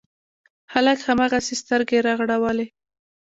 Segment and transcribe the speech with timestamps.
[0.73, 2.67] هلک هماغسې سترګې رغړولې.